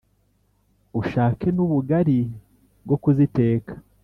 [0.99, 2.19] Ushake n'ubugali
[2.83, 3.73] bwo kuziteka